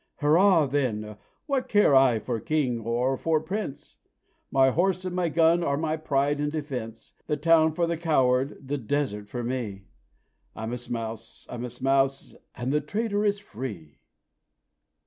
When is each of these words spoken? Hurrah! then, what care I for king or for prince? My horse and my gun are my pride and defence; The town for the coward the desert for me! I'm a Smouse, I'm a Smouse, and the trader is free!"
Hurrah! 0.15 0.65
then, 0.65 1.15
what 1.45 1.67
care 1.67 1.93
I 1.93 2.17
for 2.17 2.39
king 2.39 2.79
or 2.79 3.15
for 3.17 3.39
prince? 3.39 3.97
My 4.49 4.71
horse 4.71 5.05
and 5.05 5.15
my 5.15 5.29
gun 5.29 5.63
are 5.63 5.77
my 5.77 5.95
pride 5.95 6.39
and 6.39 6.51
defence; 6.51 7.13
The 7.27 7.37
town 7.37 7.73
for 7.73 7.85
the 7.85 7.97
coward 7.97 8.67
the 8.67 8.79
desert 8.79 9.27
for 9.29 9.43
me! 9.43 9.85
I'm 10.55 10.73
a 10.73 10.79
Smouse, 10.79 11.45
I'm 11.51 11.63
a 11.65 11.69
Smouse, 11.69 12.35
and 12.55 12.73
the 12.73 12.81
trader 12.81 13.23
is 13.23 13.37
free!" 13.37 13.99